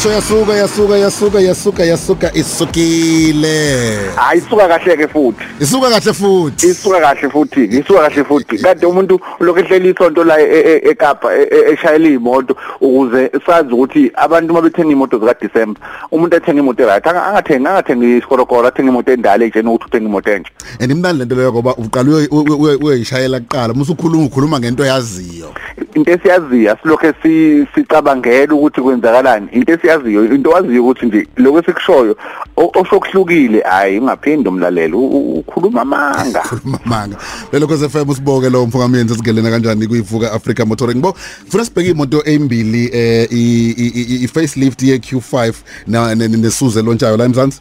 yashesha 0.00 0.14
yasuka 0.14 0.54
yasuka 0.56 0.96
yasuka 0.98 1.40
yasuka 1.40 1.84
yasuka 1.84 2.34
isukile. 2.34 3.98
Hayi 4.16 4.38
isuka 4.38 4.68
kahle 4.68 4.96
ke 4.96 5.08
futhi. 5.08 5.44
Isuka 5.60 5.90
kahle 5.90 6.12
futhi. 6.12 6.66
Isuka 6.66 7.00
kahle 7.00 7.30
futhi 7.30 7.64
isuka 7.64 8.00
kahle 8.08 8.24
futhi. 8.24 8.58
Kade 8.58 8.86
umuntu 8.86 9.20
lokho 9.40 9.60
ehleli 9.60 9.90
isonto 9.90 10.24
la 10.24 10.40
e- 10.40 10.46
e- 10.50 10.90
eKapa 10.90 11.34
e- 11.36 11.48
e- 11.50 11.72
eshayela 11.72 12.08
imoto 12.08 12.56
ukuze 12.80 13.30
sazi 13.46 13.72
ukuthi 13.72 14.10
abantu 14.14 14.54
mabethenga 14.54 14.92
imoto 14.92 15.18
zika 15.18 15.34
December 15.40 15.82
umuntu 16.12 16.36
ethenga 16.36 16.60
imoto 16.60 16.86
right 16.86 17.04
anga- 17.06 17.26
angathengi 17.26 17.66
angathengi 17.66 18.16
isikorokoro 18.16 18.68
athenga 18.68 18.90
imoto 18.90 19.12
endala 19.12 19.44
etshena 19.44 19.70
ukuthi 19.70 19.84
uthenga 19.86 20.08
imoto 20.08 20.30
entsha 20.30 20.52
and 20.80 20.90
imnandi 20.90 21.18
lento 21.18 21.34
leyo 21.34 21.52
ngoba 21.52 21.74
uqala 21.76 22.10
uyoy- 22.10 22.28
uyoy- 22.28 22.58
uyoy- 22.58 22.84
uyoyishayela 22.84 23.40
kuqala. 23.40 23.74
Musu 23.74 23.92
ukhuluma 23.92 24.24
ukhuluma 24.26 24.58
ngento 24.60 24.84
yaziyo 24.84 25.52
into 25.94 26.12
esiyaziyo 26.12 26.76
silokho 26.82 27.12
si 27.22 27.66
sicabangela 27.74 28.54
ukuthi 28.54 28.80
kwenzakalani. 28.80 29.48
Into 29.52 29.72
esiyaziyo 29.72 30.24
into 30.34 30.50
waziyo 30.50 30.82
ukuthi 30.84 31.06
nje 31.06 31.26
lokho 31.36 31.58
esikushoyo 31.58 32.16
o- 32.56 32.72
oshokuhlukile 32.80 33.60
hayi 33.60 33.98
ungaphindi 33.98 34.48
umlalelo 34.48 34.98
u- 34.98 35.06
u- 35.16 35.38
ukhuluma 35.38 35.80
amanga 35.82 36.40
khuluma 36.48 36.78
manga. 36.84 37.16
Lelo 37.52 37.66
khoze 37.66 37.88
FM 37.88 38.08
usiboke 38.08 38.50
lo 38.50 38.66
mfukamyenzi 38.66 39.14
sigelena 39.14 39.50
kanjani 39.50 39.86
kuyivuka 39.86 40.32
Africa 40.32 40.64
Motoring. 40.66 41.00
Bo 41.00 41.14
funa 41.48 41.64
sibheke 41.64 41.90
imoto 41.90 42.22
embili 42.24 42.90
eh 42.92 43.28
i- 43.30 43.74
i 43.78 43.86
i- 43.86 44.24
i 44.24 44.28
facelift 44.28 44.82
ye 44.82 44.96
Q5 44.98 45.52
na 45.86 46.14
ne- 46.14 46.28
ne- 46.28 46.36
nesuze 46.36 46.82
lontshayo 46.82 47.16
la 47.16 47.24
eMzansi? 47.24 47.60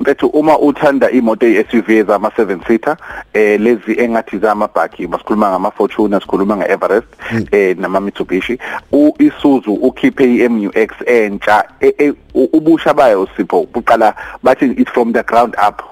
Mfethu 0.00 0.26
uma 0.26 0.58
uthanda 0.58 1.10
imoto 1.10 1.46
eyi-SUV 1.46 1.90
ezama 1.90 2.28
7 2.28 2.66
seater 2.66 2.96
eh 3.34 3.60
lezi 3.60 4.00
engathi 4.00 4.38
zamabhaki 4.38 5.06
basikhuluma 5.06 5.50
ngama 5.50 5.70
Fortuner 5.70 6.20
sikhuluma 6.20 6.56
ngeEverest 6.56 7.06
eh 7.52 7.76
nama 7.78 8.00
Mitsubishi 8.00 8.58
uIsuzu 8.92 9.72
ukhiphe 9.74 10.24
iMUX 10.34 10.90
entsha 11.06 11.64
e- 11.80 11.94
e- 11.98 12.12
u- 12.34 12.48
ubusha 12.52 12.94
bayo 12.94 13.28
sipho 13.36 13.66
buqala 13.74 14.14
bathi 14.42 14.64
it's 14.78 14.90
from 14.92 15.12
the 15.12 15.22
ground 15.22 15.54
up. 15.68 15.82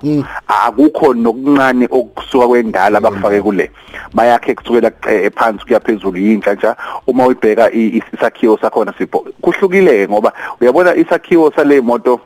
Akukho 0.48 1.14
nokuncane 1.14 1.88
okusuka 1.90 2.46
kwendala 2.48 3.00
bakufake 3.00 3.42
kule. 3.42 3.70
Bayakhe 4.14 4.54
kusukela 4.54 4.90
eh, 5.08 5.30
phansi 5.34 5.64
kuya 5.66 5.80
phezulu 5.80 6.16
yintsha 6.18 6.54
nje 6.54 6.66
uma 7.06 7.26
uyibheka 7.26 7.70
i- 7.72 8.02
isakhiwo 8.14 8.58
sakhona 8.58 8.92
sipho 8.98 9.26
kuhlukile 9.40 10.08
ngoba 10.08 10.32
uyabona 10.60 10.94
isakhiwo 10.96 11.52
sale 11.56 11.80
moto 11.80 12.12
eh 12.14 12.20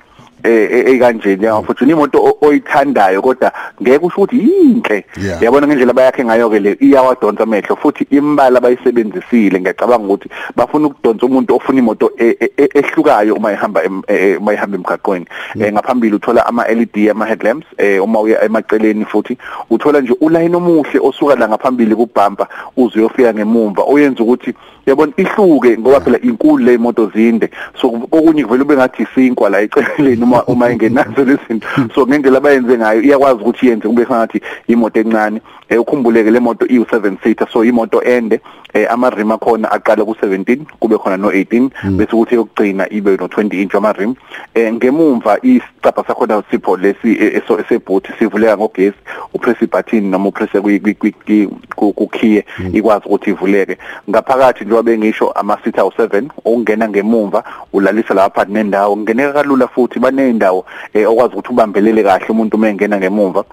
ekanjeni 0.44 1.44
yafuthi 1.44 1.84
imoto 1.84 2.19
o- 2.24 2.38
oyithandayo 2.46 3.22
kodwa 3.22 3.52
ngeke 3.83 4.06
usho 4.06 4.20
ukuthi 4.22 4.36
yinhle. 4.38 5.05
Yabona 5.41 5.66
ngendlela 5.66 5.92
bayakhe 5.92 6.24
ngayo 6.24 6.50
ke 6.50 6.58
le 6.60 6.77
iyawadonsa 6.80 7.42
amehlo 7.42 7.77
futhi 7.77 8.06
imbala 8.10 8.60
bayisebenzisile. 8.60 9.60
Ngiyacabanga 9.60 10.05
ukuthi 10.06 10.28
bafuna 10.56 10.86
ukudonsa 10.86 11.27
umuntu 11.27 11.56
ofuna 11.56 11.78
imoto 11.78 12.12
e- 12.19 12.36
e- 12.41 12.52
e- 12.56 12.69
ehlukayo 12.74 13.34
uma 13.34 13.52
ihamba 13.52 13.80
uma 14.38 14.52
ihamba 14.55 14.77
emgaqweni. 14.77 15.27
Eh, 15.60 15.72
ngaphambili 15.72 16.14
uthola 16.16 16.47
ama 16.47 16.64
LED 16.69 17.10
ama 17.10 17.27
headlamps 17.27 17.66
eh 17.78 18.02
uma 18.04 18.20
uya 18.20 18.44
emaceleni 18.44 19.04
futhi 19.04 19.38
uthola 19.70 20.00
nje 20.00 20.14
ulayini 20.20 20.56
omuhle 20.56 21.00
osuka 21.02 21.36
la 21.36 21.48
ngaphambili 21.48 21.94
kubhampa 21.94 22.48
uze 22.77 22.98
uyofika 22.98 23.34
ngemumva 23.34 23.82
oyenza 23.86 24.22
ukuthi 24.22 24.54
yabona 24.86 25.12
ihluke 25.16 25.78
ngoba 25.78 26.00
phela 26.00 26.19
inkulu 26.22 26.64
le 26.64 26.78
moto 26.78 27.10
zinde. 27.14 27.50
So 27.80 27.88
okunye 27.88 28.44
kuvela 28.44 28.64
ube 28.64 28.75
ngathi 28.77 29.02
isinkwa 29.02 29.50
la 29.50 29.60
eceleni 29.60 30.25
uma 30.31 30.45
uma 30.47 30.69
engenazo 30.73 31.25
lezinto 31.25 31.67
so 31.95 32.06
ngendlela 32.06 32.39
abayenze 32.39 32.78
ngayo 32.78 33.03
iyakwazi 33.03 33.41
ukuthi 33.41 33.67
yenze 33.67 33.89
kube 33.89 34.06
ngathi 34.06 34.41
imoto 34.69 35.00
encane 35.00 35.41
eh 35.70 35.81
ukhumbuleke 35.81 36.31
le 36.31 36.41
moto 36.41 36.67
i7 36.67 37.17
seater. 37.22 37.47
So 37.53 37.65
imoto 37.65 38.03
ende 38.03 38.41
eh 38.75 38.87
ama 38.91 39.10
rim 39.10 39.31
akhona 39.31 39.71
aqala 39.71 40.04
ku17 40.04 40.66
kube 40.81 40.99
khona 40.99 41.16
no18 41.16 41.71
bese 41.97 42.10
kuthi 42.10 42.34
yokugcina 42.34 42.91
ibe 42.91 43.16
no20 43.16 43.54
inch 43.54 43.75
ama 43.75 43.93
rim 43.93 44.15
eh 44.54 44.72
ngemumva 44.72 45.38
isicapha 45.43 46.04
sakhona 46.06 46.43
sipho 46.50 46.77
lesi 46.77 47.12
eh, 47.12 47.37
eso 47.37 47.59
esebhuthi 47.59 48.12
sivuleka 48.19 48.56
ngogesi 48.56 48.99
upress 49.34 49.59
button 49.71 50.10
noma 50.10 50.28
upress 50.28 50.50
ku 51.77 52.09
key 52.09 52.43
ikwazi 52.72 53.06
ukuthi 53.06 53.31
ivuleke. 53.31 53.78
Ngaphakathi 54.10 54.65
njengoba 54.65 54.83
bengisho 54.83 55.31
ama 55.31 55.59
seat 55.65 55.77
awu7 55.77 56.28
ongena 56.44 56.88
ngemumva 56.88 57.44
ulalisa 57.72 58.15
lapha 58.15 58.44
nendawo. 58.44 58.97
Ngeneka 58.97 59.33
kalula 59.33 59.69
futhi 59.69 59.99
banendawo 59.99 60.19
eh, 60.94 61.08
okwazi 61.10 61.32
ukuthi 61.34 61.53
ubambelele 61.53 62.03
kahle 62.03 62.26
umuntu 62.28 62.56
uma 62.56 62.69
engena 62.69 62.98
ngemumva 62.98 63.44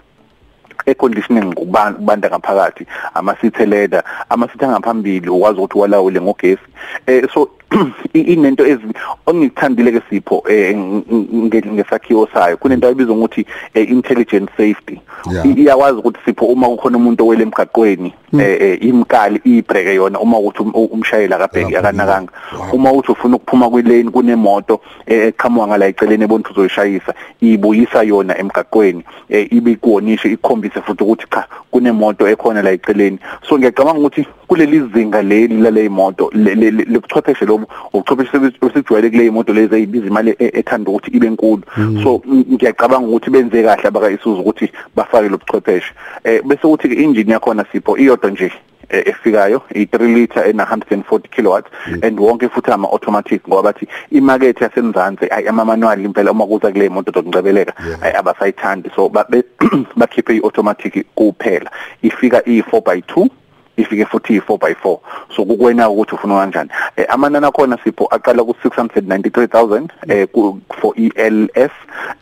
air 0.85 0.95
conditioning 0.95 1.53
kubanda 1.53 2.29
ngaphakathi 2.29 2.85
ama 3.13 3.35
seat 3.41 3.59
leather 3.59 4.03
ama 4.29 4.47
seat 4.47 4.63
angaphambili 4.63 5.29
ukwazi 5.29 5.59
ukuthi 5.59 5.77
walawule 5.77 6.21
ngogesi. 6.21 6.61
Eh 7.07 7.27
so 7.33 7.41
i- 7.43 7.56
inento 8.13 8.65
ezi 8.65 8.81
ongithandile 9.25 9.91
ke 9.91 10.01
sipho 10.09 10.43
eh 10.49 10.75
ng- 10.75 11.03
ng- 11.09 11.73
ngesakhiwo 11.73 12.27
sayo. 12.33 12.57
Kunento 12.57 12.87
ayibizwa 12.87 13.15
ukuthi 13.15 13.45
eh, 13.73 13.89
intelligent 13.91 14.49
safety. 14.57 15.01
Yeah. 15.31 15.45
I- 15.45 15.61
iyakwazi 15.61 15.97
ukuthi 15.99 16.19
sipho 16.25 16.45
uma 16.45 16.67
kukhona 16.69 16.97
umuntu 16.97 17.23
owele 17.25 17.43
emgaqweni 17.43 18.13
eh 18.39 18.57
eh, 18.61 18.77
imkali 18.83 19.41
ibreke 19.43 19.95
yona 19.95 20.19
uma 20.19 20.37
ukuthi 20.39 20.63
um- 20.63 20.89
umshayeli 20.91 21.33
akabheki 21.33 21.75
akanakanga. 21.75 22.31
Wow. 22.59 22.69
uma 22.73 22.91
uthi 22.91 23.11
ufuna 23.11 23.35
ukuphuma 23.35 23.69
kwilane 23.69 24.09
kunemoto 24.11 24.81
eh, 25.05 25.27
eqhamuka 25.27 25.67
ngala 25.67 25.87
eceleni 25.87 26.23
ebona 26.23 26.39
ukuthi 26.39 26.53
uzoyishayisa 26.59 27.13
ibuyisa 27.41 28.03
yona 28.03 28.37
emgaqweni 28.37 29.03
eh, 29.29 29.47
ibe 29.53 29.71
ikuonishe 29.71 30.31
ikhombise 30.31 30.81
futhi 30.81 31.03
ukuthi 31.03 31.25
cha 31.31 31.47
kunemoto 31.71 32.27
ekhona 32.27 32.61
la 32.61 32.71
eceleni. 32.71 33.19
So 33.49 33.57
ngiyacabanga 33.57 33.99
ukuthi 33.99 34.25
kuleli 34.47 34.79
zinga 34.93 35.21
leli 35.21 35.57
lale 35.61 35.89
moto 35.89 36.31
lobuchwepheshe 36.33 37.45
lobu 37.45 37.56
ubuchwepheshe 37.93 38.39
besijwayele 38.61 39.09
kule 39.09 39.31
moto 39.31 39.53
lezi 39.53 39.75
ezibiza 39.75 40.07
imali 40.07 40.35
e- 40.39 40.51
ethanda 40.59 40.91
ukuthi 40.91 41.11
ibe 41.11 41.27
enkulu 41.27 41.63
so 42.03 42.21
ng- 42.25 42.45
ngiyacabanga 42.53 43.07
ukuthi 43.07 43.29
benze 43.29 43.63
kahle 43.63 43.87
abaka 43.87 44.09
isuzu 44.09 44.41
ukuthi 44.41 44.71
bafake 44.95 45.29
lobuchwepheshe 45.29 45.93
eh 46.23 46.41
bese 46.45 46.67
ukuthi 46.67 46.89
ke 46.89 47.03
engine 47.03 47.31
yakhona 47.33 47.65
sipho 47.71 47.97
iyodwa 47.97 48.31
nje 48.31 48.51
eh, 48.89 49.03
efikayo 49.05 49.61
i3 49.75 50.13
liter 50.13 50.47
ena 50.49 50.63
140 50.63 51.19
kilowatts 51.29 51.69
and 52.03 52.19
wonke 52.19 52.49
futhi 52.49 52.71
ama 52.71 52.87
automatic 52.87 53.47
ngoba 53.47 53.61
bathi 53.63 53.87
imarket 54.11 54.61
yasemzansi 54.61 55.25
ay 55.31 55.47
ama 55.49 55.65
manual 55.65 56.05
impela 56.05 56.31
uma 56.31 56.45
kuza 56.47 56.71
kule 56.71 56.89
moto 56.89 57.11
zokungcebeleka 57.11 57.73
ay 58.01 58.13
abasayithandi. 58.15 58.89
So 58.95 59.09
ba- 59.09 59.25
be- 59.29 59.43
bakhiphe 59.97 60.35
i-automatic 60.37 61.05
kuphela. 61.15 61.69
Ifika 62.03 62.39
i4 62.39 62.81
by 62.83 62.99
2 63.01 63.27
ifike 63.77 64.05
futhi 64.05 64.39
i4 64.39 64.57
by 64.59 64.73
4 64.73 64.99
so 65.35 65.45
kukwena 65.45 65.89
ukuthi 65.89 66.15
ufuna 66.15 66.35
kanjani. 66.35 66.69
Eh, 66.97 67.05
amanani 67.09 67.45
akhona 67.45 67.77
sipho 67.83 68.05
aqala 68.11 68.43
ku 68.43 68.55
693000 68.63 69.87
eh 70.07 70.27
ku- 70.31 70.59
for 70.81 70.93
ELS 70.95 71.71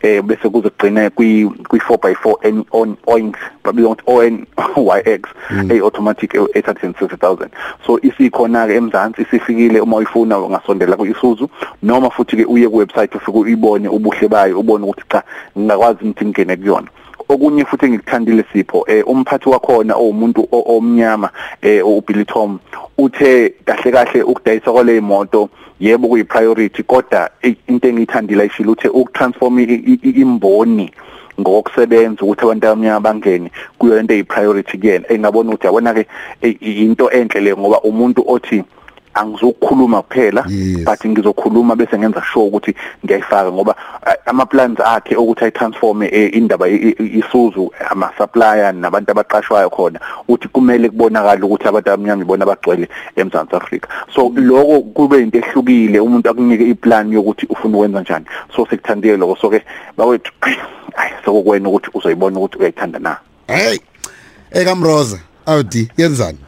eh 0.02 0.22
bese 0.22 0.48
kuze 0.48 0.70
kugcine 0.70 1.10
kwi 1.10 1.50
kwi 1.68 1.78
4 1.78 1.98
by 2.02 2.12
4 2.14 2.36
N 2.42 2.64
on 2.72 2.96
oink 3.06 3.36
babiza 3.64 3.88
ukuthi 3.88 4.02
ON 4.06 4.46
YX 4.76 5.22
eh 5.70 5.80
automatic 5.82 6.34
eh, 6.34 6.40
860000 6.54 7.48
so 7.86 7.98
isikhona 8.02 8.66
ke 8.66 8.74
emzansi 8.74 9.22
isifikile 9.22 9.80
uma 9.80 9.96
uyifuna 9.96 10.38
ungasondela 10.38 10.96
ku 10.96 11.06
Isuzu 11.06 11.48
noma 11.82 12.10
futhi 12.10 12.36
ke 12.36 12.44
uye 12.44 12.68
ku 12.68 12.76
website 12.76 13.14
ufike 13.14 13.38
uyibone 13.38 13.88
ubuhle 13.88 14.28
bayo 14.28 14.60
ubone 14.60 14.84
ukuthi 14.84 15.02
cha 15.08 15.22
ngingakwazi 15.58 16.04
ukuthi 16.04 16.24
ngene 16.26 16.56
kuyona. 16.56 16.88
Okunye 17.28 17.64
futhi 17.64 17.86
engikuthandile 17.86 18.44
sipho 18.52 18.84
eh 18.88 19.02
umphathi 19.08 19.48
wakhona 19.48 19.94
owumuntu 19.94 20.48
o- 20.52 20.76
omnyama 20.76 21.30
eh 21.62 21.86
uBilly 21.86 22.24
Tom 22.24 22.58
uthe 22.98 23.54
kahle 23.64 23.92
kahle 23.92 24.22
ukudayisa 24.22 24.72
kwale 24.72 25.00
moto 25.00 25.48
yebo 25.80 26.08
kuyi 26.08 26.24
priority 26.24 26.82
kodwa 26.82 27.30
eh, 27.42 27.54
into 27.68 27.88
engiyithandile 27.88 28.42
ayishilo 28.42 28.72
uthe 28.72 28.88
ukutransform 28.88 29.58
i- 29.58 29.64
i- 29.64 30.00
i- 30.02 30.20
imboni 30.20 30.90
ngokusebenza 31.40 32.22
ukuthi 32.22 32.44
abantu 32.44 32.66
abamnyama 32.66 33.00
bangene 33.00 33.50
kuyo 33.78 34.00
into 34.00 34.14
eyi 34.14 34.24
priority 34.24 34.78
kuyena. 34.78 35.04
Engabona 35.12 35.50
ukuthi 35.50 35.66
yabona 35.66 35.94
ke 35.94 36.06
eh, 36.42 36.56
into 36.60 37.10
enhle 37.10 37.40
le 37.40 37.56
ngoba 37.56 37.80
umuntu 37.80 38.24
othi 38.26 38.64
angizokukhuluma 39.16 40.02
kuphela 40.02 40.44
Yes. 40.48 40.84
but 40.84 41.04
ngizokhuluma 41.06 41.76
bese 41.76 41.98
ngenza 41.98 42.22
sure 42.32 42.46
ukuthi 42.46 42.74
ngiyayifaka 43.04 43.52
ngoba 43.52 43.74
eh, 44.06 44.14
ama 44.26 44.46
plans 44.46 44.80
akhe 44.80 45.16
ukuthi 45.16 45.44
ayitransforme 45.44 46.06
eh, 46.12 46.30
indaba 46.34 46.68
i- 46.68 46.76
i- 46.98 47.18
isuzu 47.18 47.72
ama 47.90 48.10
supplier 48.18 48.72
nabantu 48.74 49.10
abaqashwayo 49.10 49.70
khona 49.70 50.00
uthi 50.28 50.48
kumele 50.48 50.88
kubonakala 50.88 51.46
ukuthi 51.46 51.68
abantu 51.68 51.90
abamnyama 51.90 52.22
ibona 52.22 52.42
abagcwele 52.44 52.88
eMzantsi 53.16 53.56
Afrika. 53.56 53.88
So 54.14 54.32
lokho 54.36 54.80
kube 54.94 55.22
into 55.22 55.38
ehlukile 55.38 56.00
umuntu 56.00 56.30
akunike 56.30 56.64
iplan 56.68 57.12
yokuthi 57.12 57.46
ufuna 57.50 57.76
ukwenza 57.76 58.00
njani. 58.00 58.26
So 58.56 58.66
sikuthandile 58.70 59.16
lokho 59.16 59.36
so 59.40 59.50
ke 59.50 59.62
bawethu 59.96 60.32
ay 60.96 61.10
sokukwena 61.24 61.68
ukuthi 61.68 61.90
uzoyibona 61.94 62.38
ukuthi 62.38 62.58
uyayithanda 62.58 62.98
na. 62.98 63.16
Hey 63.46 63.78
ekamroza 64.50 65.18
awudi 65.46 65.90
yenzani? 65.96 66.38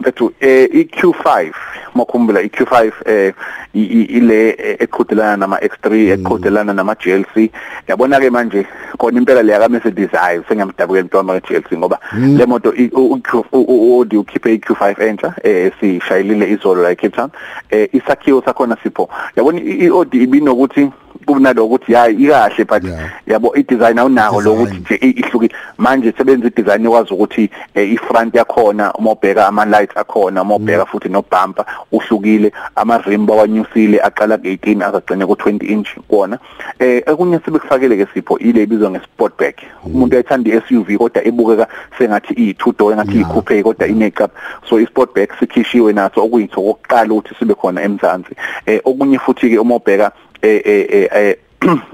Mfethu 0.00 0.32
eh 0.40 0.68
iQ5 0.74 1.52
makhumbula 1.94 2.42
iQ5 2.42 2.92
eh 3.06 3.34
ile 3.74 4.56
eqhudelana 4.78 5.36
nama 5.36 5.56
X3 5.56 6.12
eqhudelana 6.12 6.72
nama 6.72 6.94
GLC 6.94 7.50
yabona 7.88 8.20
ke 8.20 8.30
manje 8.30 8.66
khona 8.98 9.18
impela 9.18 9.42
leya 9.42 9.60
ka 9.60 9.68
Mercedes 9.68 10.10
hayi 10.10 10.42
sengiyamdabukela 10.48 11.04
mntwana 11.04 11.40
ka 11.40 11.48
GLC 11.48 11.78
ngoba 11.78 11.98
le 12.18 12.46
moto 12.46 12.70
uthi 12.72 14.16
ukhiphe 14.16 14.56
iQ5 14.56 15.02
entsha 15.08 15.34
eh 15.44 15.72
sishayilile 15.80 16.50
izolo 16.50 16.82
la 16.82 16.90
eCape 16.90 17.12
Town. 17.12 17.30
Eh 17.70 17.88
isakhiwo 17.92 18.42
sakhona 18.42 18.76
sipho. 18.82 19.08
Yabona 19.36 19.60
iAudi 19.60 20.22
ibinokuthi 20.22 20.90
kunalokuthi 21.26 21.94
hayi 21.94 22.24
ikahle 22.24 22.64
but 22.64 22.82
yabo 23.26 23.54
i-design 23.56 23.98
awunako 23.98 24.40
lokuthi 24.40 24.76
nje 24.76 24.94
ihlukile. 24.94 25.54
Manje 25.78 26.12
sebenza 26.18 26.46
i-design 26.46 26.84
ikwazi 26.84 27.14
ukuthi 27.14 27.50
i-front 27.74 28.34
yakhona 28.34 28.92
uma 28.92 29.12
ubheka 29.12 29.46
ama 29.46 29.64
lights 29.64 29.96
akhona 29.96 30.42
uma 30.42 30.54
ubheka 30.54 30.86
futhi 30.86 31.08
no 31.08 31.22
bumper 31.22 31.64
uhlukile 31.92 32.52
ama 32.76 32.98
rim 32.98 33.26
bawanyusile 33.26 34.00
aqala 34.02 34.36
ku18 34.36 34.84
azagcine 34.84 35.24
ku20 35.24 35.70
inch 35.70 35.88
kuona 36.08 36.38
eh 36.78 37.02
okunye 37.06 37.40
sebekufakele 37.44 37.96
ke 37.96 38.06
sipho 38.14 38.38
ile 38.38 38.62
ibizwa 38.62 38.90
ngesportback 38.90 39.56
umuntu 39.86 40.16
ayithanda 40.16 40.50
i-SUV 40.50 40.96
kodwa 40.98 41.26
ebukeka 41.26 41.66
sengathi 41.98 42.34
iyi2 42.34 42.78
door 42.78 42.92
engathi 42.92 43.20
i-coupe 43.20 43.62
kodwa 43.62 43.86
ine-cup 43.88 44.30
so 44.68 44.80
i-sportback 44.80 45.38
sikhishiwe 45.38 45.92
naso 45.92 46.24
okuyitho 46.24 46.62
kokuqala 46.62 47.14
ukuthi 47.14 47.34
sibe 47.38 47.54
khona 47.54 47.82
emzansi. 47.82 48.34
Eh 48.66 48.80
okunye 48.84 49.18
futhi 49.18 49.50
ke 49.50 49.58
uma 49.58 49.76
ubheka 49.76 50.12
eh 50.42 50.60
eh 50.64 51.08
eh 51.12 51.36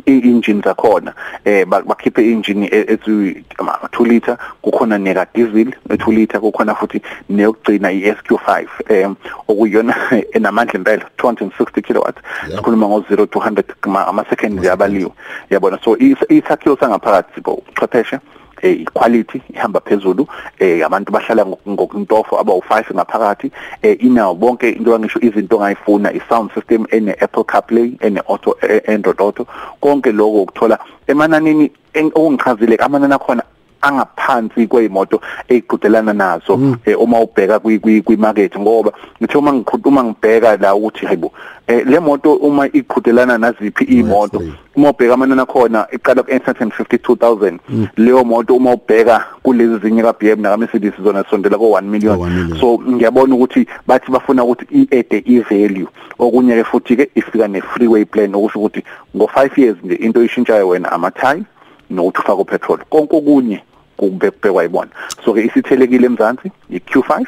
i-engine 0.07 0.63
zakhona. 0.63 1.15
Eh 1.45 1.65
bakhiphe 1.65 2.23
i-engine 2.23 2.69
ethi 2.73 3.45
2 3.61 4.07
liter 4.07 4.37
kukhona 4.63 4.99
neka 4.99 5.27
diesel 5.35 5.75
e2 5.89 6.13
liter 6.13 6.41
kukhona 6.41 6.75
futhi 6.75 7.03
neyokugcina 7.29 7.91
iSQ5 7.91 8.67
eh 8.89 9.09
okuyona 9.49 9.95
enamandla 10.33 10.75
impela 10.79 11.05
260 11.19 11.83
kilowatts 11.83 12.23
sikhuluma 12.51 12.89
ngo 12.89 13.05
0 13.11 13.27
to 13.27 13.39
100 13.39 14.09
ama 14.09 14.25
seconds 14.31 14.65
yabaliwe 14.65 15.11
yabona 15.51 15.79
so 15.85 15.97
isakhiwo 16.29 16.77
sangaphakathi 16.77 17.35
sibo 17.35 17.63
uchwepheshe 17.73 18.19
eh 18.63 18.85
quality 18.93 19.43
ihamba 19.55 19.81
phezulu. 19.81 20.27
Eh 20.59 20.85
abantu 20.87 21.13
bahlala 21.13 21.47
ngokuntofo 21.47 22.37
abawu5 22.37 22.95
ngaphakathi. 22.95 23.51
Eh 23.83 23.97
inawo 24.01 24.35
bonke 24.35 24.71
into 24.71 24.95
angisho 24.95 25.21
izinto 25.21 25.57
ongayifuna 25.57 26.13
i-sound 26.13 26.51
system 26.55 26.87
ene 26.91 27.13
Apple 27.21 27.45
CarPlay 27.45 27.93
ene 28.01 28.21
auto 28.29 28.57
Android 28.89 29.21
Auto. 29.21 29.47
Konke 29.81 30.13
lokho 30.13 30.43
ukuthola 30.43 30.79
emananini 31.07 31.71
okungichazile 31.95 32.77
amanani 32.77 33.15
akhona 33.15 33.43
angaphansi 33.83 34.67
kweyimoto 34.67 35.21
eziqhudelana 35.49 36.13
nazo 36.13 36.55
uma 36.99 37.21
ubheka 37.21 37.59
kwi 37.59 38.17
market 38.17 38.59
ngoba 38.59 38.93
ngithi 39.21 39.39
uma 39.39 39.53
ngikhuluma 39.53 40.05
ngibheka 40.05 40.57
la 40.57 40.75
ukuthi 40.75 41.07
hayibo 41.07 41.33
le 41.69 42.01
moto 42.01 42.35
uma 42.35 42.67
iqhudelana 42.67 43.39
naziphi 43.39 43.85
imoto 43.85 44.43
uma 44.77 44.91
ubheka 44.91 45.15
amanani 45.15 45.41
akhona 45.41 45.87
iqala 45.93 46.23
ku 46.23 46.31
852000 46.31 47.59
leyo 47.97 48.25
moto 48.25 48.57
uma 48.57 48.73
ubheka 48.73 49.25
kulezi 49.43 49.79
zinye 49.79 50.03
ka 50.03 50.13
BMW 50.13 50.43
na 50.43 50.57
Mercedes 50.57 50.95
zona 51.03 51.25
sondela 51.31 51.59
ko 51.59 51.71
1 51.71 51.83
million. 51.83 52.57
So 52.61 52.79
ngiyabona 52.79 53.35
ukuthi 53.35 53.67
bathi 53.87 54.11
bafuna 54.11 54.45
ukuthi 54.45 54.65
i-add 54.71 55.23
i-value. 55.27 55.89
Okunye 56.19 56.57
ke 56.57 56.65
futhi 56.65 56.97
ke 56.97 57.11
ifika 57.15 57.49
ne 57.49 57.61
freeway 57.61 58.05
plan 58.05 58.35
okusho 58.35 58.59
ukuthi 58.59 58.83
ngo 59.17 59.25
5 59.27 59.61
years 59.61 59.77
nje 59.85 59.95
into 59.95 60.23
ishintshayo 60.23 60.69
wena 60.69 60.93
ama-tire 60.93 61.43
nokuthi 61.91 62.21
ufake 62.21 62.41
upetrol. 62.41 62.79
Konke 62.91 63.17
okunye 63.17 63.63
kubekwa 63.99 64.63
yibona 64.63 64.91
so 65.25 65.35
ke 65.35 65.45
isithelekile 65.45 66.07
emzansi 66.07 66.51
iQ5 66.71 67.27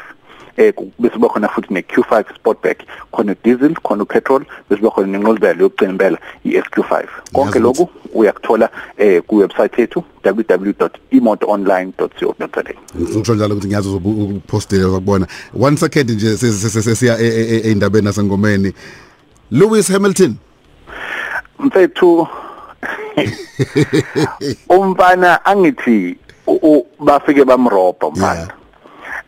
eh 0.56 0.74
bese 0.98 1.14
kuba 1.14 1.28
khona 1.28 1.48
futhi 1.48 1.74
neQ5 1.74 2.24
Sportback 2.36 2.78
khona 3.12 3.34
diesel 3.44 3.74
khona 3.74 4.04
petrol 4.04 4.44
bese 4.68 4.80
kuba 4.80 4.90
khona 4.90 5.06
nenqolibelo 5.06 5.62
yokugcina 5.62 5.90
impela 5.90 6.18
iSQ5 6.44 7.06
konke 7.32 7.58
lokhu 7.58 7.88
uyakuthola 8.14 8.70
eh 8.98 9.22
ku 9.26 9.36
website 9.36 9.78
yethu 9.78 10.04
www.imotoonline.co.za 10.24 12.64
ngisho 13.00 13.34
njalo 13.34 13.54
ukuthi 13.54 13.68
ngiyazi 13.68 13.88
uzopostela 13.88 14.88
ukubona 14.88 15.26
one 15.60 15.76
second 15.76 16.10
nje 16.10 16.36
sesiya 16.36 17.18
eindabeni 17.18 18.04
nasengomeni. 18.04 18.72
Lewis 19.50 19.92
Hamilton. 19.92 20.34
Mfethu 21.58 22.28
umfana 24.68 25.44
angithi 25.44 26.16
bafike 27.00 27.44
bamrobha 27.44 28.06
umfana 28.06 28.48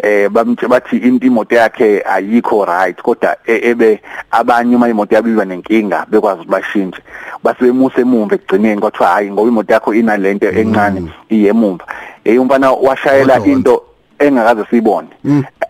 eh 0.03 0.29
bamthe 0.29 0.69
bathi 0.69 0.97
imoto 0.97 1.55
yakhe 1.55 2.03
ayikho 2.03 2.65
right 2.65 3.03
kodwa 3.03 3.37
ebe 3.47 4.01
abanye 4.31 4.77
uma 4.77 4.89
imoto 4.89 5.15
yabiwa 5.15 5.45
nenkinga 5.45 6.07
bekwazi 6.11 6.41
ukubashintshe 6.41 7.03
basebemuse 7.45 8.01
emumva 8.01 8.35
ekugcineni 8.35 8.81
kwathiwa 8.81 9.09
hayi 9.09 9.31
ngoba 9.31 9.49
imoto 9.49 9.73
yakho 9.73 9.95
inalento 9.95 10.51
encane 10.51 11.13
iyemumva 11.31 11.85
eh 12.25 12.41
umfana 12.41 12.73
washayela 12.73 13.47
into 13.47 13.83
engakaze 14.19 14.65
siyibone. 14.71 15.09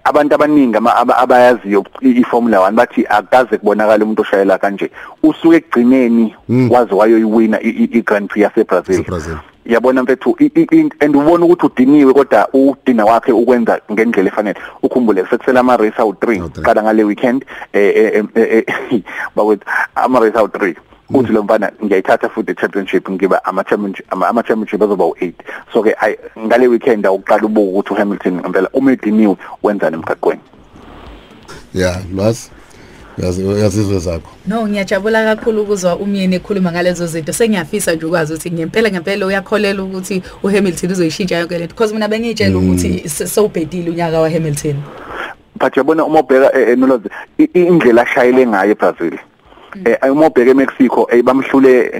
Abantu 0.04 0.34
abaningi 0.34 0.78
abayaziyo 1.16 1.84
iFormula 2.00 2.58
1 2.58 2.72
bathi 2.72 3.06
akaze 3.08 3.58
kubonakala 3.58 4.04
umuntu 4.04 4.22
oshayela 4.22 4.58
kanje. 4.58 4.90
Usuke 5.22 5.56
ekugcineni 5.56 6.34
wazi 6.70 6.94
wayoyiwina 6.94 7.60
iGrand 7.62 8.28
Prix 8.28 8.42
yaseBrazil. 8.42 9.04
Yabona 9.66 10.02
mfethu 10.02 10.36
and 11.00 11.16
ubona 11.16 11.44
ukuthi 11.44 11.66
udiniwe 11.66 12.12
kodwa 12.12 12.48
udina 12.52 13.04
wakhe 13.04 13.32
ukwenza 13.32 13.80
ngendlela 13.92 14.28
efanele. 14.28 14.58
Ukhumbule 14.82 15.26
sekusela 15.30 15.60
ama 15.60 15.76
race 15.76 16.02
awu3 16.02 16.62
qala 16.62 16.82
ngale 16.82 17.04
weekend 17.04 17.44
eh 17.72 18.24
bakwethu 19.36 19.66
ama 19.94 20.20
race 20.20 20.38
awu3 20.38 20.74
uthi 21.14 21.32
lo 21.32 21.42
mfana 21.42 21.72
ngiyayithatha 21.84 22.28
futhi 22.28 22.54
championship 22.54 23.10
ngiba 23.10 23.44
ama 23.44 23.64
championship 23.64 24.06
ama 24.10 24.42
championship 24.42 24.82
azoba 24.82 25.04
u8 25.04 25.32
so 25.72 25.82
ke 25.82 25.96
ngale 26.38 26.66
weekend 26.66 27.06
awuqala 27.06 27.46
ubuka 27.46 27.70
ukuthi 27.70 27.92
uHamilton 27.92 28.34
ngempela 28.34 28.68
uma 28.72 28.92
ediniwe 28.92 29.36
wenzani 29.62 29.96
emgaqweni? 29.96 30.40
Yeah 31.74 32.02
lwazi. 32.14 32.50
Yazizwe 33.18 33.98
zakho 33.98 34.30
no 34.46 34.68
ngiyajabula 34.68 35.24
kakhulu 35.24 35.62
ukuzwa 35.62 35.96
umyeni 35.96 36.36
ekhuluma 36.36 36.72
ngalezo 36.72 37.06
zinto. 37.06 37.32
Sengiyafisa 37.32 37.94
nje 37.94 38.06
ukwazi 38.06 38.32
ukuthi 38.32 38.50
ngempela 38.50 38.90
ngempela 38.90 39.26
uyakholela 39.26 39.82
ukuthi 39.82 40.22
uHamilton 40.42 40.90
uzoyishintsha 40.90 41.38
yonke 41.38 41.58
lento 41.58 41.74
because 41.74 41.92
mina 41.94 42.08
bengitshela 42.08 42.58
ukuthi 42.58 43.08
sewubhedile 43.08 43.90
unyaka 43.90 44.20
waHamilton 44.20 44.76
but 45.60 45.76
yabona 45.76 46.04
uma 46.04 46.20
ubheka 46.20 46.52
enology 46.52 47.08
indlela 47.54 48.02
ashayele 48.02 48.46
ngayo 48.46 48.70
eBrazil 48.70 49.14
eh 49.14 49.31
uma 50.10 50.26
ubheke 50.26 50.50
eMexico 50.50 51.08
eh 51.10 51.22
bamhlule 51.22 51.92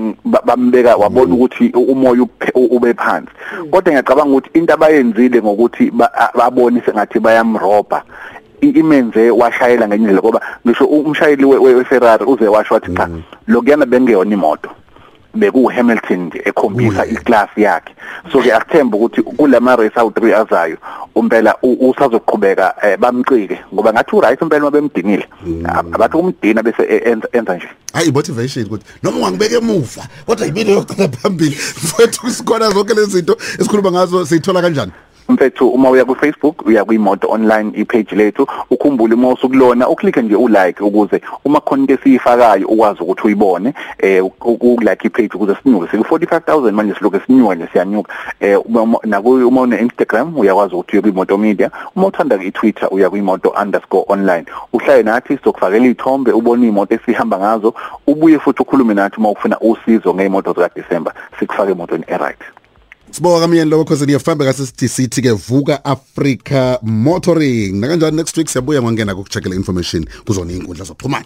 bambeka 0.45 0.97
wabona 0.97 1.35
ukuthi 1.35 1.73
umoya 1.75 2.27
ube 2.55 2.95
phansi. 2.95 3.31
Kodwa 3.71 3.93
ngiyacabanga 3.93 4.31
ukuthi 4.31 4.51
into 4.55 4.75
abayenzile 4.75 5.43
ngokuthi 5.43 5.93
babone 6.35 6.83
sengathi 6.85 7.19
bayamroba 7.21 8.03
imenze 8.61 9.31
washayela 9.31 9.89
ngendlela 9.89 10.21
ngoba 10.21 10.41
ngisho 10.67 10.85
umshayeli 10.85 11.45
weFerrari 11.45 12.25
uze 12.25 12.49
washo 12.49 12.75
wathi 12.75 12.95
cha 12.95 13.09
lokuyana 13.47 13.87
bengeyona 13.87 14.35
imoto. 14.35 14.71
Beku 15.35 15.69
Hamilton 15.69 16.27
nje 16.27 16.43
ekhombisa 16.45 17.07
iclass 17.07 17.49
yakhe. 17.57 17.95
So 18.33 18.43
ke 18.43 18.53
asithemba 18.53 18.97
ukuthi 18.97 19.23
kulama 19.23 19.77
race 19.77 19.95
awu3 19.97 20.35
azayo 20.35 20.77
umpela 21.15 21.57
usazoqhubeka 21.63 22.75
bamqike 22.99 23.59
ngoba 23.75 23.93
ngathi 23.93 24.17
uright 24.17 24.43
umpela 24.43 24.63
mabemdinile 24.65 25.27
abathi 25.67 26.17
umdina 26.17 26.63
bese 26.63 26.83
enza 27.33 27.57
nje. 27.57 27.69
Hayi 27.93 28.13
motivation 28.13 28.67
ukuthi 28.67 28.85
noma 29.03 29.17
ungangibeka 29.19 29.57
emuva 29.57 30.03
kodwa 30.27 30.47
yimini 30.47 30.73
yokuqala 30.73 31.09
phambili? 31.09 31.57
Mfowethu 31.83 32.31
sikhona 32.31 32.71
zonke 32.71 32.95
lezi 32.95 33.11
zinto 33.11 33.37
esikhuluma 33.59 33.91
ngazo 33.91 34.27
siyithola 34.27 34.63
kanjani? 34.63 34.93
Mfethu 35.29 35.69
uma 35.69 35.91
uya 35.91 36.05
ku 36.05 36.15
Facebook 36.15 36.67
uya 36.67 36.85
kwimoto 36.85 37.31
online 37.31 37.73
ipage 37.75 38.17
lethu 38.17 38.47
ukhumbule 38.71 39.15
uma 39.15 39.29
usukulona 39.29 39.89
uklikhe 39.89 40.23
nje 40.23 40.37
ulike 40.37 40.85
ukuze 40.85 41.21
uma 41.45 41.61
khona 41.61 41.83
into 41.83 41.95
esiyifakayo 41.95 42.69
ukwazi 42.69 43.01
ukuthi 43.01 43.23
uyibone 43.27 43.75
eh 43.99 44.25
ukulike 44.41 45.07
ipage 45.07 45.35
ukuze 45.35 45.57
sinyuke. 45.63 45.91
Siku 45.91 46.15
45000 46.15 46.73
manje 46.73 46.95
siloke 46.95 47.21
sinyuka 47.27 47.55
nje 47.55 47.69
siyanyuka. 47.73 48.13
Eh 48.41 48.59
naku 49.05 49.31
uma 49.31 49.61
une 49.61 49.81
Instagram 49.81 50.39
uyakwazi 50.39 50.75
ukuthi 50.75 50.97
uye 50.97 51.03
kwimoto 51.03 51.39
media. 51.39 51.71
Uma 51.97 52.07
uthanda 52.07 52.39
ke 52.39 52.47
iTwitter 52.47 52.89
uya 52.91 53.11
kwimoto_online 53.11 54.45
uhlaye 54.73 55.03
nathi 55.03 55.39
sokufakela 55.45 55.87
ithombe 55.87 56.33
ubone 56.33 56.69
imoto 56.69 56.95
esihamba 56.95 57.39
ngazo. 57.39 57.75
Ubuye 58.07 58.39
futhi 58.39 58.63
ukhulume 58.63 58.95
nathi 58.95 59.17
uma 59.17 59.31
ufuna 59.31 59.61
usizo 59.61 60.15
ngeimoto 60.15 60.53
zika 60.53 60.71
December 60.75 61.13
sikufake 61.39 61.73
emotweni 61.73 62.05
eright. 62.09 62.62
Sibonga 63.13 63.41
kamyeni 63.41 63.71
lokho 63.71 63.85
khose 63.85 64.07
niyafamba 64.07 64.45
ngase 64.45 64.67
sithi 64.89 65.23
ke 65.23 65.33
vuka 65.33 65.85
Africa 65.85 66.79
Motoring. 66.83 67.81
Na 67.81 67.89
kanjani 67.89 68.17
next 68.17 68.37
week 68.37 68.49
siyabuya 68.49 68.83
ngangena 68.83 69.15
ukucheckela 69.15 69.55
information 69.55 70.07
kuzona 70.25 70.53
inkundla 70.53 70.85
zokuxhumana. 70.85 71.25